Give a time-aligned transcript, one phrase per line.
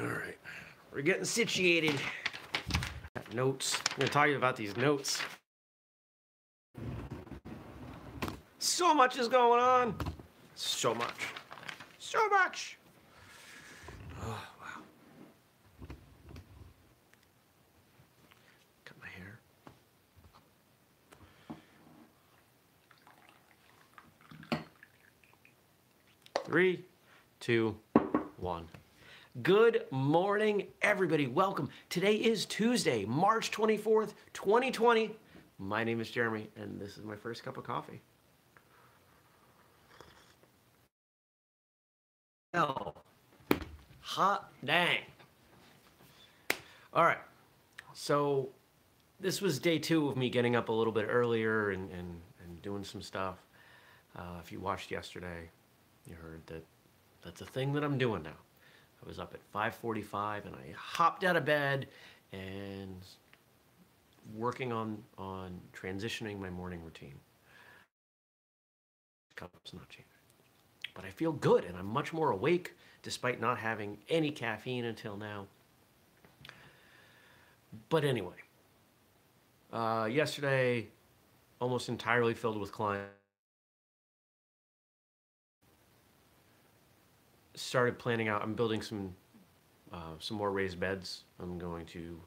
[0.00, 0.38] All right,
[0.92, 1.94] we're getting situated.
[3.14, 3.78] Got notes.
[3.90, 5.20] I'm gonna talk to you about these notes.
[8.58, 9.94] So much is going on.
[10.54, 11.26] So much.
[11.98, 12.78] So much.
[14.22, 14.82] Oh, wow.
[18.84, 19.38] Cut my hair.
[26.46, 26.84] Three,
[27.40, 27.76] two,
[28.38, 28.66] one.
[29.40, 31.26] Good morning, everybody.
[31.26, 31.70] Welcome.
[31.88, 35.10] Today is Tuesday, March 24th, 2020.
[35.58, 38.02] My name is Jeremy, and this is my first cup of coffee.
[42.52, 42.94] Hell,
[44.00, 44.98] hot dang.
[46.92, 47.16] All right,
[47.94, 48.50] so
[49.18, 52.60] this was day two of me getting up a little bit earlier and, and, and
[52.60, 53.38] doing some stuff.
[54.14, 55.48] Uh, if you watched yesterday,
[56.06, 56.66] you heard that
[57.24, 58.36] that's a thing that I'm doing now.
[59.02, 61.88] I was up at 5:45 and I hopped out of bed
[62.32, 63.04] and
[64.34, 67.18] working on on transitioning my morning routine.
[69.34, 70.06] Cup's not changing,
[70.94, 75.16] but I feel good and I'm much more awake despite not having any caffeine until
[75.16, 75.46] now.
[77.88, 78.36] But anyway,
[79.72, 80.88] uh, yesterday
[81.60, 83.21] almost entirely filled with clients.
[87.62, 88.42] Started planning out.
[88.42, 89.14] I'm building some
[89.92, 91.24] uh, some more raised beds.
[91.40, 92.20] I'm going to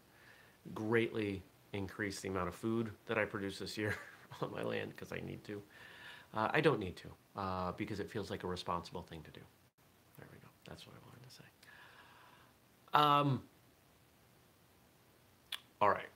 [0.73, 3.95] greatly increase the amount of food that I produce this year
[4.41, 5.61] on my land because I need to.
[6.33, 9.41] Uh, I don't need to uh, because it feels like a responsible thing to do.
[10.17, 10.47] There we go.
[10.67, 11.44] That's what I wanted to say.
[12.94, 13.41] Um,
[15.81, 16.08] all right.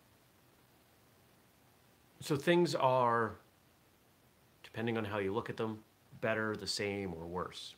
[2.21, 3.35] So things are,
[4.63, 5.79] depending on how you look at them,
[6.21, 7.75] better, the same, or worse.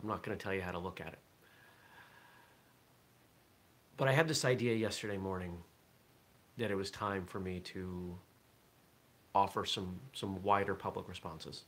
[0.00, 1.18] I'm not going to tell you how to look at it.
[3.96, 5.58] But I had this idea yesterday morning
[6.56, 8.16] that it was time for me to
[9.34, 11.64] offer some, some wider public responses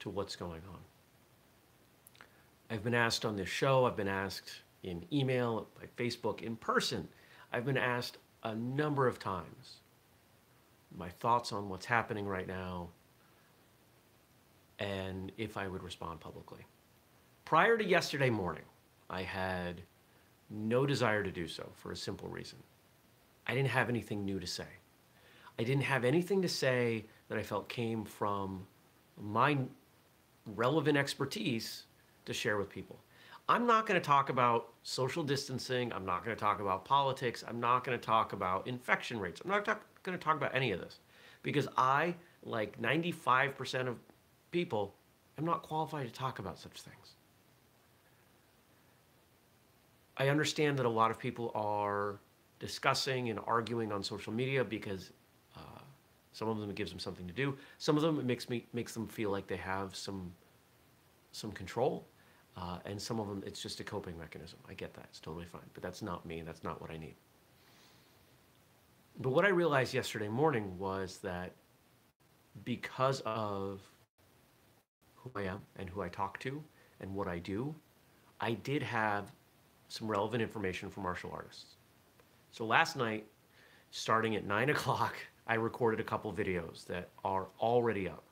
[0.00, 0.78] to what's going on.
[2.70, 4.50] I've been asked on this show, I've been asked
[4.82, 7.08] in email, by Facebook, in person.
[7.52, 9.78] I've been asked a number of times
[10.96, 12.88] my thoughts on what's happening right now
[14.78, 16.64] and if I would respond publicly.
[17.48, 18.64] Prior to yesterday morning,
[19.08, 19.80] I had
[20.50, 22.58] no desire to do so for a simple reason.
[23.46, 24.66] I didn't have anything new to say.
[25.58, 28.66] I didn't have anything to say that I felt came from
[29.18, 29.56] my
[30.56, 31.84] relevant expertise
[32.26, 32.98] to share with people.
[33.48, 35.90] I'm not going to talk about social distancing.
[35.94, 37.42] I'm not going to talk about politics.
[37.48, 39.40] I'm not going to talk about infection rates.
[39.42, 40.98] I'm not going to talk about any of this
[41.42, 43.96] because I, like 95% of
[44.50, 44.94] people,
[45.38, 47.14] am not qualified to talk about such things.
[50.18, 52.18] I understand that a lot of people are
[52.58, 55.12] discussing and arguing on social media because
[55.56, 55.80] uh,
[56.32, 57.56] some of them it gives them something to do.
[57.78, 60.32] Some of them it makes me makes them feel like they have some
[61.30, 62.06] some control,
[62.56, 64.58] uh, and some of them it's just a coping mechanism.
[64.68, 65.70] I get that; it's totally fine.
[65.72, 66.42] But that's not me.
[66.42, 67.14] That's not what I need.
[69.20, 71.52] But what I realized yesterday morning was that
[72.64, 73.80] because of
[75.16, 76.62] who I am and who I talk to
[77.00, 77.74] and what I do,
[78.40, 79.32] I did have
[79.88, 81.76] some relevant information for martial artists.
[82.52, 83.26] So last night,
[83.90, 85.16] starting at 9 o'clock,
[85.46, 88.22] I recorded a couple videos that are already up.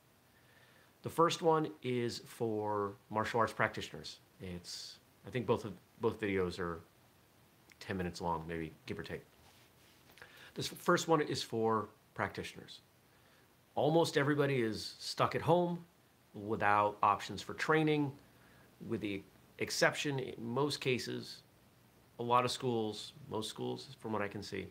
[1.03, 4.19] The first one is for martial arts practitioners.
[4.41, 4.97] It's,
[5.27, 6.81] I think both of both videos are
[7.81, 9.23] 10 minutes long, maybe give or take.
[10.55, 12.81] This first one is for practitioners.
[13.75, 15.85] Almost everybody is stuck at home
[16.35, 18.13] without options for training,
[18.89, 19.23] with the
[19.59, 21.43] exception in most cases
[22.19, 24.67] a lot of schools, most schools, from what I can see,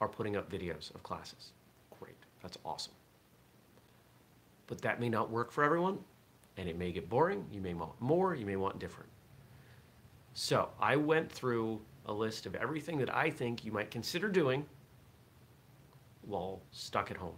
[0.00, 1.52] are putting up videos of classes.
[1.98, 2.92] Great, that's awesome.
[4.66, 5.98] But that may not work for everyone,
[6.56, 7.44] and it may get boring.
[7.52, 9.08] You may want more, you may want different.
[10.34, 14.66] So I went through a list of everything that I think you might consider doing
[16.22, 17.36] while stuck at home.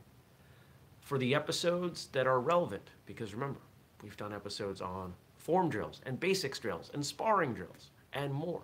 [1.01, 3.61] For the episodes that are relevant, because remember,
[4.03, 8.63] we've done episodes on form drills and basics drills and sparring drills and more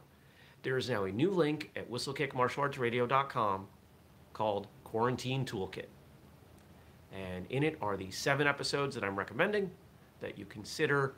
[0.63, 3.67] there is now a new link at whistlekickmartialartsradio.com
[4.33, 5.87] called Quarantine Toolkit.
[7.13, 9.71] And in it are the seven episodes that I'm recommending
[10.21, 11.15] that you consider.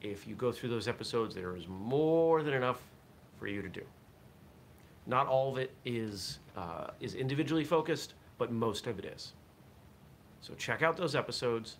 [0.00, 2.80] If you go through those episodes, there is more than enough
[3.38, 3.82] for you to do.
[5.06, 9.32] Not all of it is, uh, is individually focused, but most of it is.
[10.40, 11.78] So check out those episodes.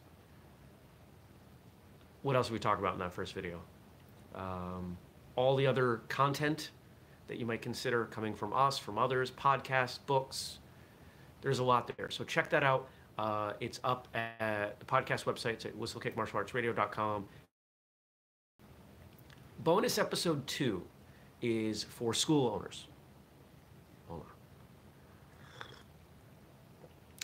[2.22, 3.60] What else did we talk about in that first video?
[4.34, 4.96] Um,
[5.36, 6.70] all the other content
[7.28, 10.58] that you might consider coming from us, from others, podcasts, books.
[11.40, 12.10] There's a lot there.
[12.10, 12.88] So check that out.
[13.18, 15.54] Uh, it's up at the podcast website.
[15.54, 17.28] It's at whistlekickmartialartsradio.com.
[19.60, 20.82] Bonus episode two
[21.40, 22.86] is for school owners.
[24.08, 24.26] Hold on.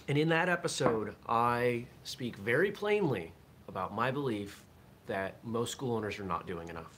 [0.08, 3.32] And in that episode, I speak very plainly
[3.66, 4.64] about my belief
[5.06, 6.92] that most school owners are not doing enough.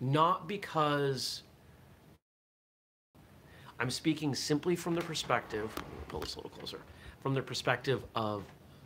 [0.00, 1.42] Not because
[3.78, 5.70] I'm speaking simply from the perspective,
[6.08, 6.80] pull this a little closer,
[7.22, 8.44] from the perspective of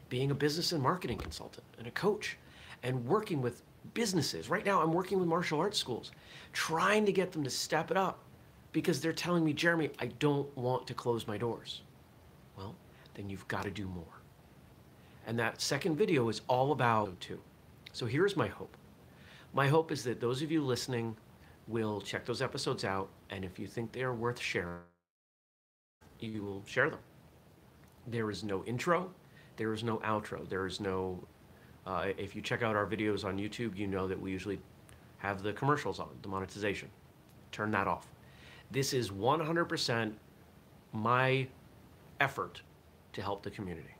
[0.08, 2.36] being a business and marketing consultant and a coach
[2.82, 3.62] and working with
[3.94, 4.48] businesses.
[4.48, 6.12] Right now, I'm working with martial arts schools,
[6.52, 8.18] trying to get them to step it up
[8.72, 11.82] because they're telling me, Jeremy, I don't want to close my doors.
[12.56, 12.74] Well,
[13.14, 14.04] then you've got to do more.
[15.26, 17.40] And that second video is all about too.
[17.92, 18.76] So here's my hope.
[19.54, 21.16] My hope is that those of you listening
[21.66, 24.80] will check those episodes out, and if you think they are worth sharing,
[26.20, 27.00] you will share them.
[28.06, 29.10] There is no intro,
[29.56, 31.22] there is no outro, there is no.
[31.86, 34.58] Uh, if you check out our videos on YouTube, you know that we usually
[35.18, 36.88] have the commercials on, the monetization.
[37.52, 38.08] Turn that off.
[38.70, 40.12] This is 100%
[40.92, 41.46] my
[42.20, 42.60] effort
[43.12, 43.94] to help the community.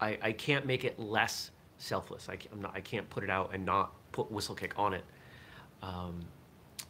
[0.00, 2.28] I, I can't make it less selfless.
[2.28, 5.04] I, am not, I can't put it out and not put Whistlekick on it.
[5.82, 6.20] Um,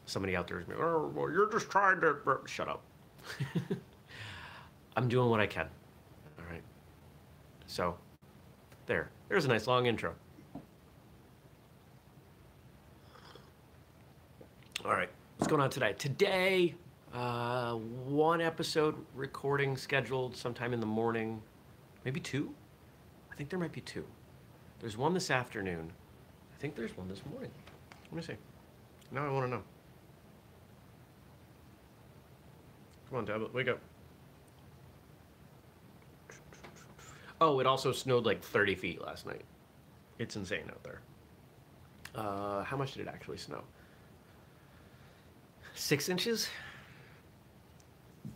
[0.06, 2.16] somebody out there is, oh, well, you're just trying to
[2.46, 2.82] shut up.
[4.96, 5.66] I'm doing what I can.
[6.38, 6.62] All right.
[7.66, 7.96] So,
[8.86, 9.10] there.
[9.28, 10.14] There's a nice long intro.
[14.84, 15.08] All right.
[15.38, 15.94] What's going on today?
[15.96, 16.74] Today,
[17.14, 21.40] uh, one episode recording scheduled sometime in the morning,
[22.04, 22.54] maybe two.
[23.30, 24.04] I think there might be two.
[24.80, 25.90] There's one this afternoon.
[26.54, 27.50] I think there's one this morning.
[28.10, 28.36] Let me see.
[29.12, 29.62] Now I want to know.
[33.10, 33.78] Come on, tablet, wake up.
[37.40, 39.42] Oh, it also snowed like 30 feet last night.
[40.18, 41.00] It's insane out there.
[42.14, 43.62] Uh, how much did it actually snow?
[45.74, 46.48] Six inches?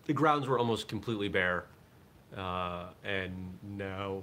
[0.04, 1.66] The grounds were almost completely bare.
[2.36, 4.22] Uh, and now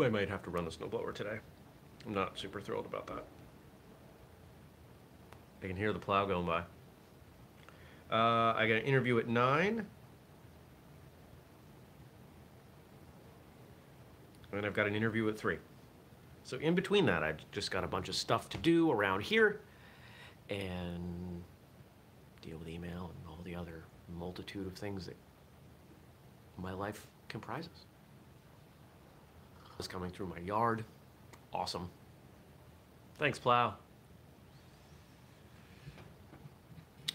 [0.00, 1.38] I might have to run the snowblower today.
[2.06, 3.24] I'm not super thrilled about that.
[5.62, 6.62] I can hear the plow going by.
[8.10, 9.86] Uh, I got an interview at 9.
[14.52, 15.58] And I've got an interview at 3.
[16.44, 19.60] So in between that, I've just got a bunch of stuff to do around here
[20.48, 21.42] and
[22.40, 23.82] deal with email and all the other
[24.16, 25.16] multitude of things that
[26.56, 27.86] my life comprises.
[29.78, 30.84] Is coming through my yard.
[31.52, 31.90] Awesome.
[33.18, 33.74] Thanks, plow.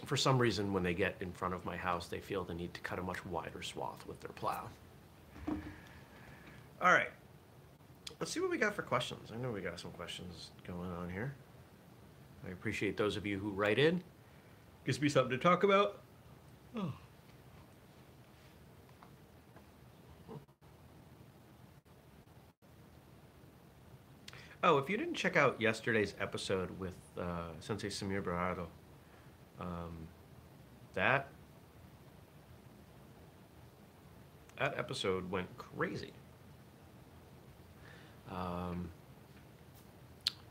[0.04, 2.74] For some reason, when they get in front of my house, they feel the need
[2.74, 4.68] to cut a much wider swath with their plow.
[5.48, 7.10] All right.
[8.18, 9.30] Let's see what we got for questions.
[9.32, 11.34] I know we got some questions going on here.
[12.46, 14.02] I appreciate those of you who write in.
[14.84, 16.00] Gives me something to talk about.
[16.76, 16.92] Oh.
[24.64, 28.68] Oh, if you didn't check out yesterday's episode with uh, Sensei Samir Berardo,
[29.60, 30.06] um,
[30.94, 31.28] that
[34.58, 36.12] that episode went crazy.
[38.30, 38.88] Um,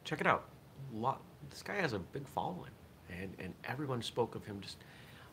[0.03, 0.45] check it out.
[0.93, 2.71] Lot, this guy has a big following,
[3.09, 4.77] and and everyone spoke of him just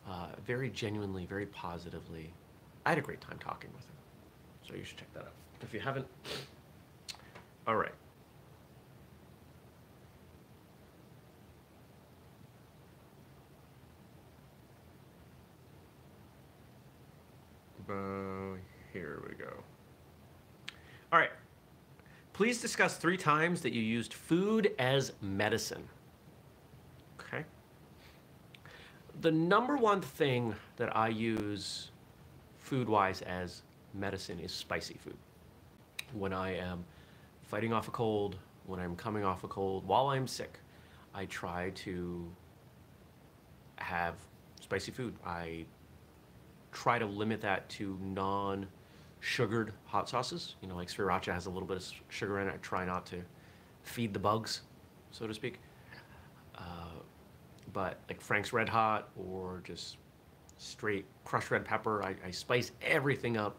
[0.09, 2.33] uh, very genuinely, very positively.
[2.87, 3.97] I had a great time talking with him,
[4.67, 5.33] so you should check that out
[5.63, 6.07] if you haven't.
[7.67, 7.93] All right.
[17.89, 18.57] Uh,
[18.93, 19.53] here we go.
[21.13, 21.31] All right.
[22.33, 25.89] Please discuss three times that you used food as medicine.
[27.21, 27.45] Okay.
[29.23, 31.91] The number one thing that I use
[32.59, 33.63] food wise as
[33.95, 35.17] medicine is spicy food.
[36.13, 36.85] When I am
[37.43, 40.61] fighting off a cold, when I'm coming off a cold, while I'm sick,
[41.15, 42.31] I try to
[43.77, 44.15] have
[44.61, 45.15] spicy food.
[45.25, 45.65] I
[46.73, 50.57] try to limit that to non-sugared hot sauces.
[50.63, 52.55] You know, like sriracha has a little bit of sugar in it.
[52.55, 53.23] I try not to
[53.83, 54.63] feed the bugs,
[55.11, 55.61] so to speak.
[56.57, 57.01] Uh,
[57.73, 59.97] but like Frank's Red Hot or just
[60.59, 63.57] straight crushed red pepper, I, I spice everything up.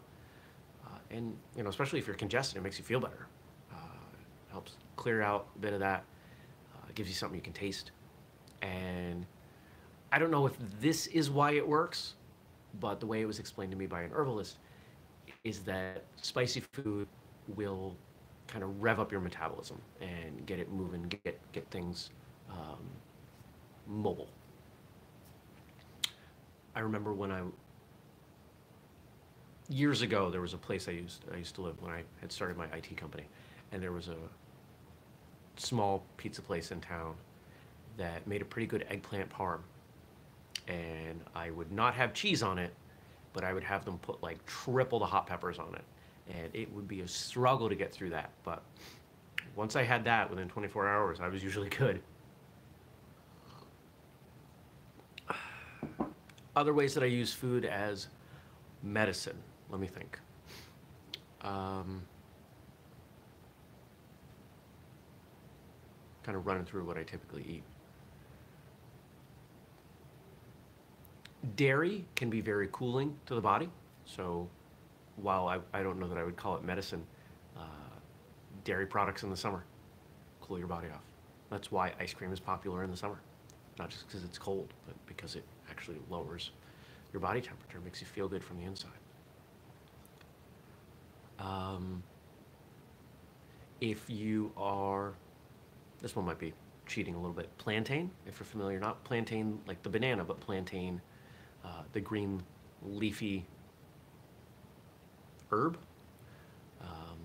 [0.84, 3.26] Uh, and, you know, especially if you're congested, it makes you feel better.
[3.72, 3.76] Uh,
[4.50, 6.04] helps clear out a bit of that.
[6.74, 7.92] Uh, gives you something you can taste.
[8.62, 9.24] And
[10.12, 12.14] I don't know if this is why it works,
[12.78, 14.58] but the way it was explained to me by an herbalist
[15.44, 17.08] is that spicy food
[17.56, 17.96] will
[18.46, 22.10] kind of rev up your metabolism and get it moving, get get things
[22.50, 22.78] um,
[23.86, 24.28] mobile.
[26.74, 27.42] I remember when I
[29.68, 32.32] years ago there was a place I used I used to live when I had
[32.32, 33.24] started my IT company,
[33.72, 34.16] and there was a
[35.56, 37.14] small pizza place in town
[37.96, 39.60] that made a pretty good eggplant parm.
[40.70, 42.72] And I would not have cheese on it,
[43.32, 45.84] but I would have them put like triple the hot peppers on it.
[46.32, 48.30] And it would be a struggle to get through that.
[48.44, 48.62] But
[49.56, 52.00] once I had that within 24 hours, I was usually good.
[56.54, 58.08] Other ways that I use food as
[58.82, 59.38] medicine.
[59.70, 60.18] Let me think.
[61.42, 62.02] Um,
[66.22, 67.62] kind of running through what I typically eat.
[71.56, 73.68] Dairy can be very cooling to the body.
[74.04, 74.48] So
[75.16, 77.04] while I, I don't know that I would call it medicine,
[77.56, 77.62] uh,
[78.64, 79.64] dairy products in the summer
[80.40, 81.02] cool your body off.
[81.50, 83.20] That's why ice cream is popular in the summer.
[83.78, 86.50] Not just because it's cold, but because it actually lowers
[87.12, 88.90] your body temperature, makes you feel good from the inside.
[91.38, 92.02] Um,
[93.80, 95.14] if you are
[96.02, 96.52] this one might be
[96.86, 97.56] cheating a little bit.
[97.58, 101.00] Plantain, if you're familiar, not plantain like the banana, but plantain,
[101.64, 102.42] uh, the green
[102.82, 103.44] leafy
[105.50, 105.78] herb.
[106.80, 107.18] Um,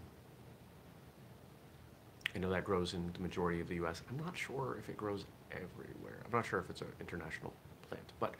[2.35, 4.01] I know that grows in the majority of the U.S.
[4.09, 6.19] I'm not sure if it grows everywhere.
[6.25, 7.53] I'm not sure if it's an international
[7.89, 8.33] plant, but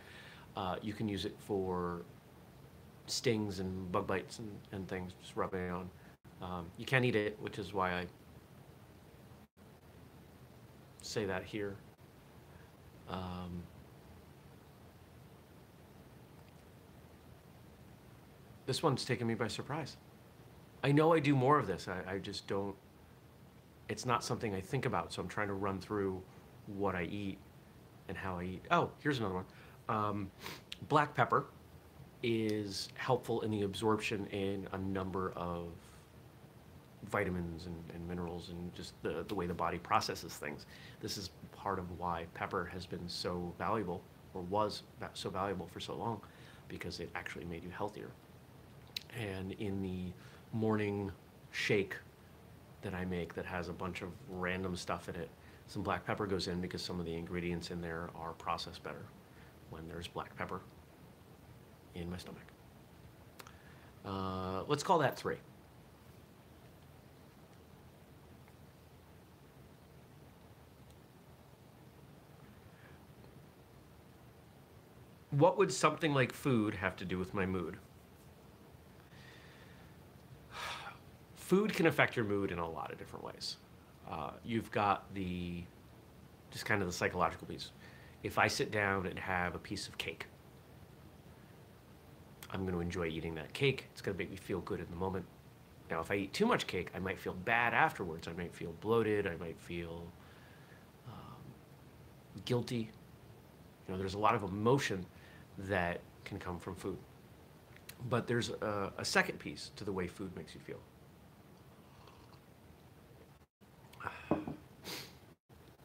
[0.57, 2.01] uh, you can use it for
[3.07, 5.89] stings and bug bites and, and things, just rubbing it on.
[6.41, 8.05] Um, you can't eat it, which is why I
[11.01, 11.75] say that here.
[13.09, 13.63] Um,
[18.65, 19.97] this one's taken me by surprise.
[20.83, 21.87] I know I do more of this.
[21.87, 22.75] I, I just don't.
[23.89, 26.21] It's not something I think about, so I'm trying to run through
[26.67, 27.37] what I eat
[28.07, 28.65] and how I eat.
[28.71, 29.45] Oh, here's another one.
[29.89, 30.31] Um,
[30.89, 31.45] black pepper
[32.23, 35.67] is helpful in the absorption in a number of
[37.09, 40.65] vitamins and, and, minerals and just the, the way the body processes things.
[41.01, 44.01] This is part of why pepper has been so valuable
[44.33, 44.81] or was
[45.13, 46.19] so valuable for so long
[46.67, 48.09] because it actually made you healthier.
[49.19, 50.11] And in the
[50.51, 51.11] morning
[51.51, 51.95] shake
[52.81, 55.29] that I make that has a bunch of random stuff in it,
[55.67, 59.05] some black pepper goes in because some of the ingredients in there are processed better
[59.69, 60.61] when there's black pepper
[61.95, 62.43] in my stomach.
[64.05, 65.37] Uh, let's call that three.
[75.37, 77.77] what would something like food have to do with my mood?
[81.45, 83.57] Food can affect your mood in a lot of different ways.
[84.09, 85.61] Uh, you've got the
[86.49, 87.69] just kind of the psychological piece.
[88.23, 90.25] If I sit down and have a piece of cake,
[92.49, 93.85] I'm going to enjoy eating that cake.
[93.91, 95.23] It's going to make me feel good in the moment.
[95.91, 98.27] Now, if I eat too much cake, I might feel bad afterwards.
[98.27, 99.27] I might feel bloated.
[99.27, 100.01] I might feel
[101.07, 101.43] um,
[102.45, 102.89] guilty.
[103.85, 105.05] You know, there's a lot of emotion
[105.59, 106.97] that can come from food.
[108.09, 110.79] But there's a, a second piece to the way food makes you feel.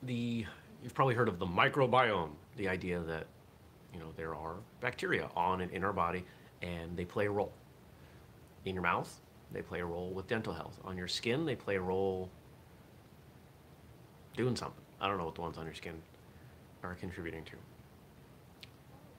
[0.02, 0.46] The
[0.82, 3.26] you've probably heard of the microbiome, the idea that
[3.92, 6.24] you know there are bacteria on and in our body
[6.62, 7.52] and they play a role.
[8.64, 9.20] In your mouth,
[9.52, 10.78] they play a role with dental health.
[10.84, 12.28] On your skin, they play a role
[14.36, 14.84] doing something.
[15.00, 15.94] I don't know what the ones on your skin
[16.82, 17.52] are contributing to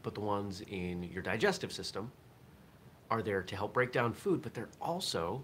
[0.03, 2.11] but the ones in your digestive system
[3.09, 5.43] are there to help break down food, but they're also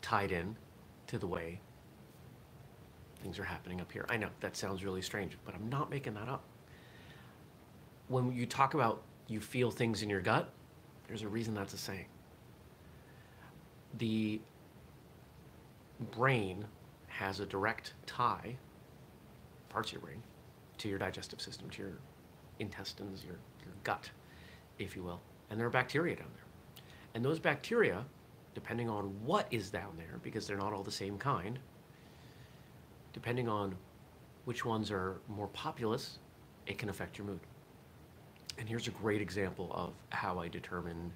[0.00, 0.56] tied in
[1.06, 1.60] to the way
[3.22, 4.06] things are happening up here.
[4.08, 6.44] I know that sounds really strange, but I'm not making that up.
[8.08, 10.50] When you talk about you feel things in your gut,
[11.06, 12.06] there's a reason that's a saying.
[13.98, 14.40] The
[16.12, 16.64] brain
[17.06, 18.56] has a direct tie,
[19.68, 20.22] parts of your brain,
[20.78, 21.92] to your digestive system, to your
[22.58, 24.10] intestines, your, your gut,
[24.78, 25.20] if you will.
[25.50, 26.44] And there are bacteria down there.
[27.14, 28.04] And those bacteria,
[28.54, 31.58] depending on what is down there, because they're not all the same kind,
[33.18, 33.74] depending on
[34.44, 36.20] which ones are more populous,
[36.68, 37.40] it can affect your mood.
[38.58, 41.12] And here's a great example of how I determine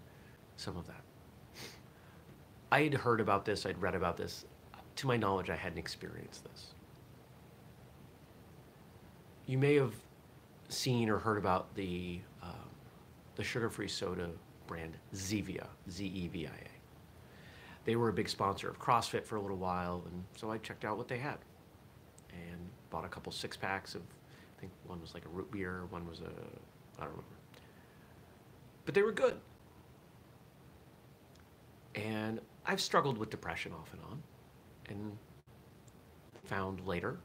[0.57, 1.05] some of that.
[2.73, 4.47] I had heard about this, I'd read about this.
[4.97, 6.75] To my knowledge, I hadn't experienced this.
[9.47, 9.95] you may have
[10.71, 12.71] seen or heard about the um,
[13.37, 14.29] the sugar-free soda
[14.67, 16.69] brand Zevia, Z-E-V-I-A.
[17.85, 20.85] They were a big sponsor of CrossFit for a little while, and so I checked
[20.85, 21.39] out what they had
[22.33, 22.59] and
[22.91, 24.03] bought a couple six packs of.
[24.57, 26.31] I think one was like a root beer, one was a
[27.01, 27.37] I don't remember,
[28.85, 29.37] but they were good.
[31.95, 34.23] And I've struggled with depression off and on,
[34.89, 35.19] and
[36.45, 37.19] found later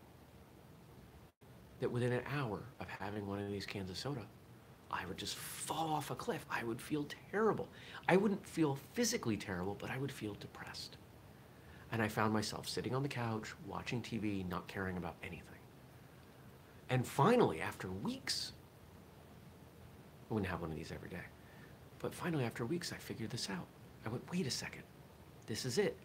[1.79, 4.25] that within an hour of having one of these cans of soda,
[4.89, 6.45] I would just fall off a cliff.
[6.49, 7.67] I would feel terrible.
[8.09, 10.97] I wouldn't feel physically terrible, but I would feel depressed.
[11.91, 15.43] And I found myself sitting on the couch, watching TV, not caring about anything.
[16.89, 18.53] And finally, after weeks,
[20.29, 21.23] I wouldn't have one of these every day,
[21.99, 23.65] but finally, after weeks, I figured this out.
[24.05, 24.83] I went, wait a second,
[25.47, 25.97] this is it.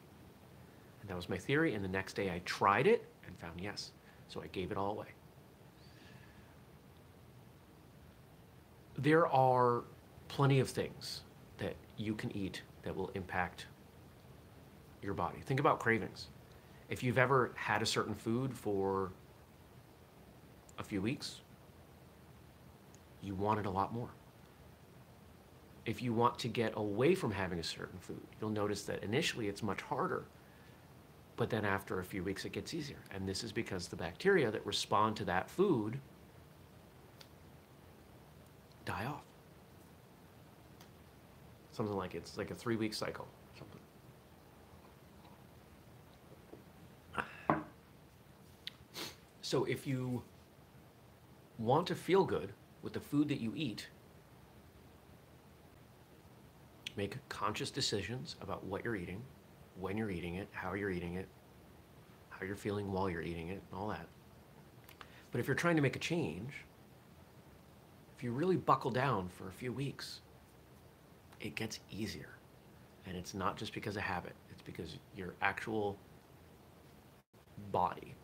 [1.01, 1.75] And that was my theory.
[1.75, 3.91] And the next day, I tried it and found yes.
[4.29, 5.09] So I gave it all away.
[9.03, 9.83] there are
[10.29, 11.23] plenty of things
[11.59, 13.67] that you can eat that will impact
[15.03, 15.39] your body.
[15.45, 16.29] Think about cravings.
[16.89, 19.13] If you've ever had a certain food for
[20.79, 21.41] a few weeks,
[23.23, 24.11] you want it a lot more.
[25.85, 29.49] If you want to get away from having a certain food, you'll notice that initially
[29.49, 30.25] it's much harder,
[31.37, 32.99] but then after a few weeks it gets easier.
[33.11, 35.99] And this is because the bacteria that respond to that food
[38.85, 39.25] die off.
[41.73, 43.27] Something like it's like a three week cycle.
[43.59, 43.81] Something.
[49.53, 50.23] So if you
[51.59, 53.87] want to feel good with the food that you eat,
[56.97, 59.21] make conscious decisions about what you're eating,
[59.79, 61.29] when you're eating it, how you're eating it,
[62.31, 64.07] how you're feeling while you're eating it, and all that.
[65.31, 66.55] But if you're trying to make a change,
[68.17, 70.23] if you really buckle down for a few weeks,
[71.43, 72.31] it gets easier.
[73.07, 75.99] And it's not just because of habit, it's because your actual
[77.71, 78.15] body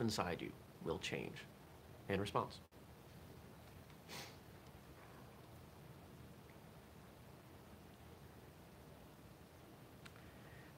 [0.00, 0.52] inside you
[0.84, 1.36] will change
[2.08, 2.58] in response.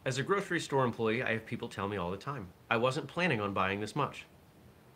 [0.04, 3.06] As a grocery store employee, I have people tell me all the time, I wasn't
[3.06, 4.26] planning on buying this much.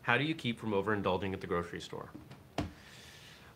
[0.02, 2.10] How do you keep from overindulging at the grocery store?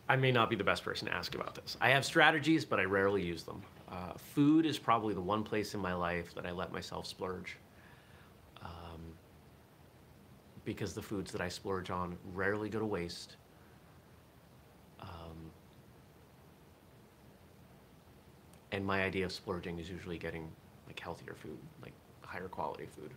[0.07, 1.77] I may not be the best person to ask about this.
[1.81, 3.61] I have strategies, but I rarely use them.
[3.89, 7.57] Uh, food is probably the one place in my life that I let myself splurge.
[10.63, 13.35] Because the foods that I splurge on rarely go to waste.
[14.99, 15.51] Um,
[18.71, 20.47] and my idea of splurging is usually getting
[20.87, 23.11] like healthier food, like higher quality food.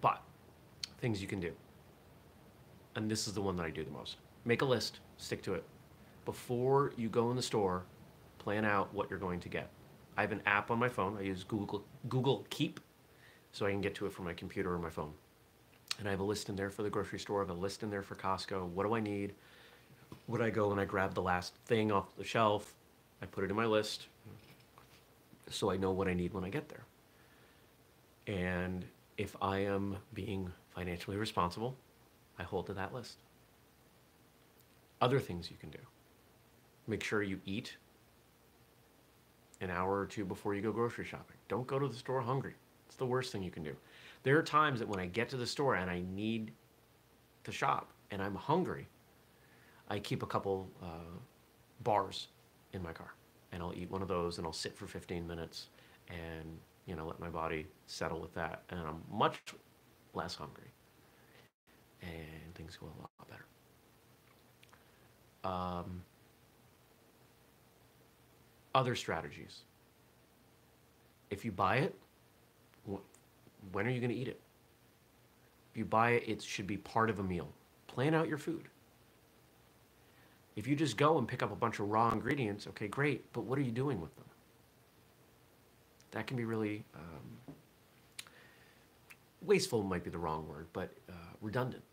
[0.00, 0.22] But
[1.00, 1.52] things you can do.
[2.96, 5.54] And this is the one that I do the most make a list, stick to
[5.54, 5.62] it.
[6.24, 7.84] Before you go in the store,
[8.38, 9.68] plan out what you're going to get.
[10.16, 11.16] I have an app on my phone.
[11.16, 12.80] I use Google Google Keep,
[13.58, 15.12] so I can get to it from my computer or my phone.
[15.98, 17.40] And I have a list in there for the grocery store.
[17.40, 18.68] I have a list in there for Costco.
[18.68, 19.34] What do I need?
[20.28, 22.74] Would I go and I grab the last thing off the shelf?
[23.20, 24.06] I put it in my list,
[25.50, 26.84] so I know what I need when I get there.
[28.28, 28.84] And
[29.16, 31.74] if I am being financially responsible,
[32.38, 33.16] I hold to that list.
[35.00, 35.80] Other things you can do.
[36.86, 37.76] Make sure you eat
[39.60, 41.36] an hour or two before you go grocery shopping.
[41.48, 42.54] Don't go to the store hungry.
[42.88, 43.76] It's the worst thing you can do.
[44.22, 46.52] There are times that when I get to the store and I need
[47.44, 48.88] to shop and I'm hungry,
[49.88, 51.18] I keep a couple uh,
[51.84, 52.28] bars
[52.72, 53.12] in my car
[53.52, 55.68] and I'll eat one of those and I'll sit for 15 minutes
[56.08, 59.38] and you know let my body settle with that and I'm much
[60.14, 60.72] less hungry
[62.00, 63.44] and things go a lot better.
[65.44, 66.02] Um,
[68.74, 69.62] other strategies.
[71.30, 71.94] If you buy it,
[73.72, 74.40] when are you going to eat it?
[75.72, 77.48] If you buy it, it should be part of a meal.
[77.86, 78.68] Plan out your food.
[80.56, 83.42] If you just go and pick up a bunch of raw ingredients, okay, great, but
[83.42, 84.24] what are you doing with them?
[86.10, 87.54] That can be really um,
[89.42, 91.84] wasteful, might be the wrong word, but uh, redundant.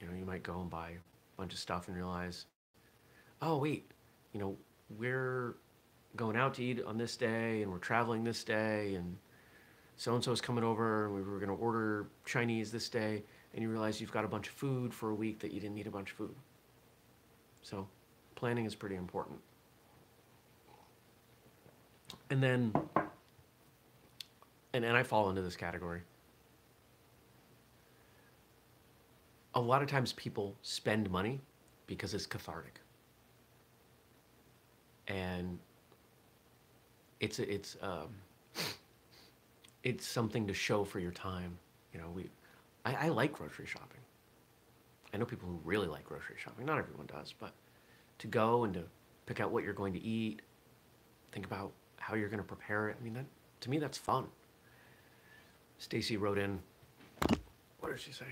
[0.00, 2.46] You know, you might go and buy a bunch of stuff and realize
[3.42, 3.90] oh wait,
[4.32, 4.56] you know,
[4.98, 5.56] we're
[6.16, 9.16] going out to eat on this day and we're traveling this day and
[10.00, 13.22] so and so is coming over and we were going to order Chinese this day
[13.52, 15.74] and you realize you've got a bunch of food for a week that you didn't
[15.74, 16.34] need a bunch of food.
[17.60, 17.86] So
[18.34, 19.38] planning is pretty important.
[22.30, 22.72] And then,
[24.72, 26.00] and, and I fall into this category.
[29.54, 31.40] a lot of times people spend money
[31.86, 32.80] because it's cathartic.
[35.08, 35.58] And
[37.18, 38.14] it's it's um,
[39.82, 41.58] it's something to show for your time.
[41.92, 42.30] You know, we
[42.84, 44.00] I, I like grocery shopping.
[45.12, 46.66] I know people who really like grocery shopping.
[46.66, 47.52] Not everyone does, but
[48.18, 48.84] to go and to
[49.26, 50.42] pick out what you're going to eat,
[51.32, 52.96] think about how you're going to prepare it.
[53.00, 53.26] I mean, that
[53.60, 54.26] to me that's fun.
[55.78, 56.60] Stacy wrote in,
[57.80, 58.26] what did she say?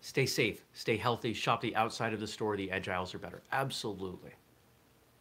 [0.00, 2.56] Stay safe, stay healthy, shop the outside of the store.
[2.56, 3.40] The edge aisles are better.
[3.52, 4.32] Absolutely.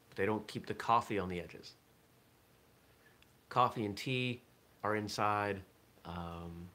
[0.09, 1.73] But they don't keep the coffee on the edges.
[3.49, 4.41] Coffee and tea
[4.83, 5.61] are inside.
[6.05, 6.69] Um,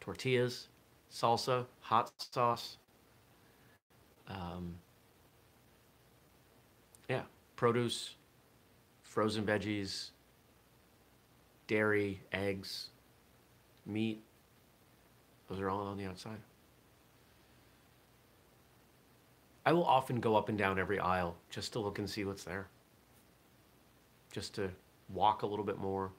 [0.00, 0.68] tortillas,
[1.10, 2.76] salsa, hot sauce.
[4.28, 4.76] Um,
[7.08, 7.22] yeah,
[7.56, 8.16] produce,
[9.02, 10.10] frozen veggies,
[11.66, 12.88] dairy, eggs,
[13.86, 14.22] meat.
[15.48, 16.38] Those are all on the outside.
[19.64, 22.44] I will often go up and down every aisle just to look and see what's
[22.44, 22.66] there.
[24.32, 24.70] Just to
[25.08, 26.10] walk a little bit more.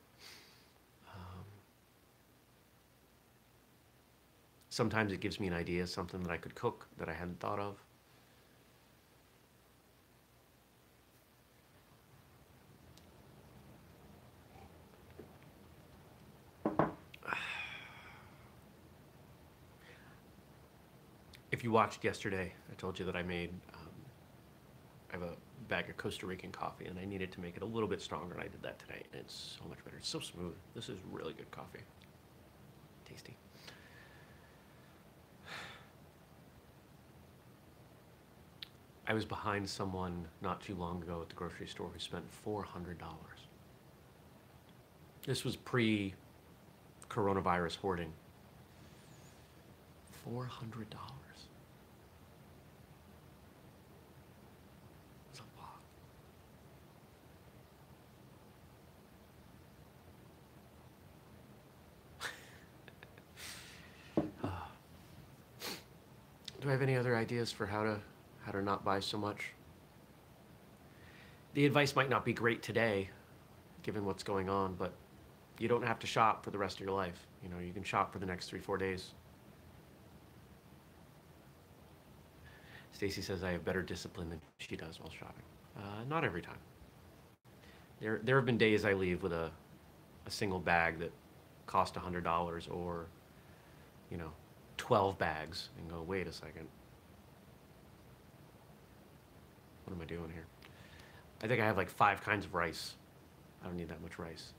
[4.73, 7.59] Sometimes it gives me an idea, something that I could cook that I hadn't thought
[7.59, 7.77] of.
[21.51, 23.79] If you watched yesterday, I told you that I made, um,
[25.12, 25.36] I have a
[25.69, 28.33] bag of Costa Rican coffee and I needed to make it a little bit stronger
[28.33, 29.97] and I did that today and it's so much better.
[29.97, 30.55] It's so smooth.
[30.73, 31.83] This is really good coffee.
[33.05, 33.38] Tasty.
[39.06, 42.96] I was behind someone not too long ago at the grocery store who spent $400.
[45.26, 46.13] This was pre
[47.10, 48.13] coronavirus hoarding.
[50.28, 50.48] $400.
[55.32, 55.82] It's a lot.
[64.46, 64.70] Ah.
[66.62, 68.00] Do I have any other ideas for how to
[68.43, 69.51] how to not buy so much?
[71.53, 73.10] The advice might not be great today,
[73.84, 74.93] given what's going on, but
[75.60, 77.27] you don't have to shop for the rest of your life.
[77.43, 79.12] You know, you can shop for the next three, four days.
[82.91, 85.43] Stacy says I have better discipline than she does while shopping.
[85.77, 86.58] Uh, not every time.
[87.99, 89.51] There, there have been days I leave with a,
[90.25, 91.12] a single bag that
[91.65, 93.06] cost $100 or,
[94.12, 94.32] you know,
[94.77, 96.67] 12 bags and go, wait a second.
[99.86, 100.46] What am I doing here?
[101.43, 102.96] I think I have like five kinds of rice.
[103.62, 104.54] I don't need that much rice.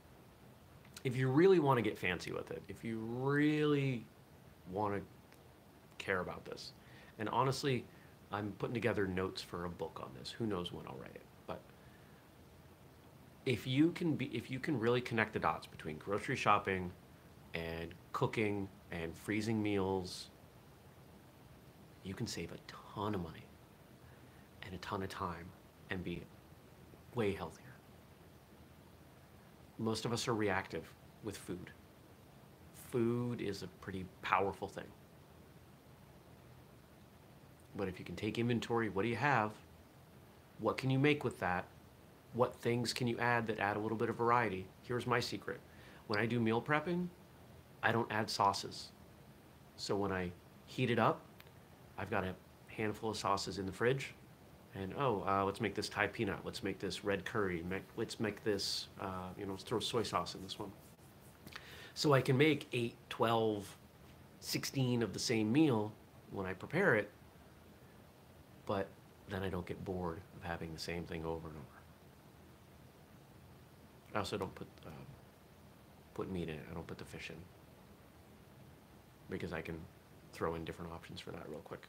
[1.03, 4.05] If you really want to get fancy with it, if you really
[4.71, 5.01] want to
[5.97, 6.73] care about this,
[7.19, 7.85] and honestly,
[8.31, 10.31] I'm putting together notes for a book on this.
[10.31, 11.25] Who knows when I'll write it?
[11.47, 11.61] But
[13.45, 16.91] if you can be, if you can really connect the dots between grocery shopping
[17.53, 20.29] and cooking and freezing meals,
[22.03, 23.44] you can save a ton of money
[24.65, 25.45] and a ton of time
[25.89, 26.21] and be
[27.13, 27.65] way healthier.
[29.77, 30.91] Most of us are reactive
[31.23, 31.71] with food.
[32.91, 34.85] Food is a pretty powerful thing.
[37.75, 39.51] But if you can take inventory, what do you have?
[40.59, 41.65] What can you make with that?
[42.33, 44.65] What things can you add that add a little bit of variety?
[44.83, 45.59] Here's my secret.
[46.07, 47.07] When I do meal prepping,
[47.83, 48.91] I don't add sauces.
[49.75, 50.31] So when I
[50.65, 51.21] heat it up,
[51.97, 52.33] I've got a
[52.67, 54.13] handful of sauces in the fridge.
[54.75, 56.39] And oh, uh, let's make this Thai peanut.
[56.43, 57.63] Let's make this red curry.
[57.69, 60.71] Make, let's make this, uh, you know, let's throw soy sauce in this one.
[61.93, 63.77] So I can make 8, 12,
[64.41, 65.93] 16 of the same meal
[66.31, 67.09] when I prepare it
[68.65, 68.87] but
[69.29, 71.65] then I don't get bored of having the same thing over and over.
[74.13, 74.89] I also don't put uh,
[76.13, 76.65] put meat in it.
[76.69, 77.35] I don't put the fish in
[79.29, 79.77] because I can
[80.33, 81.87] throw in different options for that real quick.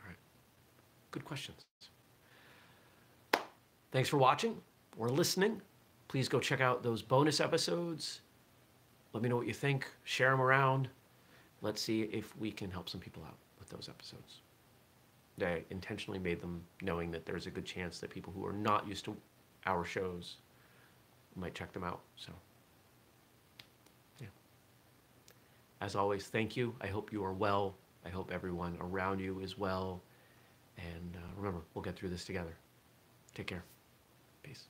[0.00, 0.16] All right.
[1.12, 1.66] Good questions.
[3.92, 4.56] Thanks for watching
[4.96, 5.60] or listening.
[6.08, 8.22] Please go check out those bonus episodes.
[9.12, 9.86] Let me know what you think.
[10.04, 10.88] Share them around.
[11.60, 14.40] Let's see if we can help some people out with those episodes.
[15.40, 18.86] I intentionally made them knowing that there's a good chance that people who are not
[18.86, 19.16] used to
[19.66, 20.36] our shows
[21.36, 22.00] might check them out.
[22.16, 22.32] So,
[24.20, 24.26] yeah.
[25.80, 26.74] As always, thank you.
[26.80, 27.74] I hope you are well.
[28.04, 30.02] I hope everyone around you is well.
[30.90, 32.54] And uh, remember, we'll get through this together.
[33.34, 33.64] Take care.
[34.42, 34.64] Peace.